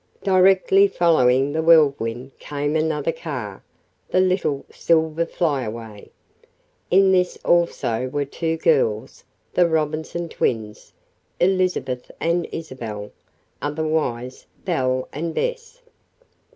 Directly 0.23 0.87
following 0.87 1.51
the 1.51 1.61
Whirlwind 1.61 2.31
came 2.39 2.75
another 2.75 3.11
car 3.11 3.61
the 4.09 4.19
little 4.19 4.65
silver 4.71 5.27
Flyaway. 5.27 6.09
In 6.89 7.11
this 7.11 7.37
also 7.45 8.07
were 8.09 8.25
two 8.25 8.57
girls, 8.57 9.23
the 9.53 9.67
Robinson 9.67 10.27
twins, 10.27 10.91
Elizabeth 11.39 12.09
and 12.19 12.47
Isabel, 12.51 13.11
otherwise 13.61 14.47
Belle 14.65 15.07
and 15.13 15.35
Bess. 15.35 15.81